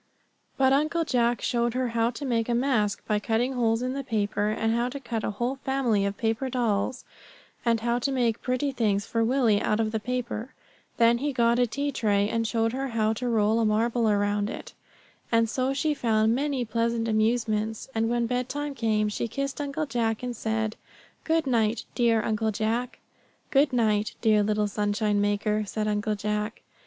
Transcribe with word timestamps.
But 0.57 0.73
Uncle 0.73 1.03
Jack 1.05 1.43
showed 1.43 1.75
her 1.75 1.89
how 1.89 2.09
to 2.09 2.25
make 2.25 2.49
a 2.49 2.55
mask 2.55 3.05
by 3.05 3.19
cutting 3.19 3.53
holes 3.53 3.83
in 3.83 3.93
the 3.93 4.03
paper, 4.03 4.47
and 4.49 4.73
how 4.73 4.89
to 4.89 4.99
cut 4.99 5.23
a 5.23 5.29
whole 5.29 5.57
family 5.57 6.05
of 6.07 6.17
paper 6.17 6.49
dolls, 6.49 7.05
and 7.63 7.81
how 7.81 7.99
to 7.99 8.11
make 8.11 8.41
pretty 8.41 8.71
things 8.71 9.05
for 9.05 9.23
Willie 9.23 9.61
out 9.61 9.79
of 9.79 9.91
the 9.91 9.99
paper. 9.99 10.55
Then 10.97 11.19
he 11.19 11.31
got 11.31 11.59
a 11.59 11.67
tea 11.67 11.91
tray 11.91 12.27
and 12.27 12.47
showed 12.47 12.73
her 12.73 12.87
how 12.87 13.13
to 13.13 13.29
roll 13.29 13.59
a 13.59 13.63
marble 13.65 14.01
round 14.11 14.49
it. 14.49 14.73
And 15.31 15.47
so 15.47 15.71
she 15.71 15.93
found 15.93 16.33
many 16.33 16.65
pleasant 16.65 17.07
amusements; 17.07 17.87
and 17.93 18.09
when 18.09 18.25
bedtime 18.25 18.73
came 18.73 19.07
she 19.07 19.27
kissed 19.27 19.61
Uncle 19.61 19.85
Jack, 19.85 20.23
and 20.23 20.35
said: 20.35 20.77
"Good 21.25 21.45
night, 21.45 21.85
dear 21.93 22.23
Uncle 22.23 22.49
Jack." 22.49 22.97
"Good 23.51 23.71
night, 23.71 24.15
dear 24.19 24.41
little 24.41 24.67
sunshine 24.67 25.21
maker;" 25.21 25.63
said 25.67 25.87
Uncle 25.87 26.15
Jack. 26.15 26.63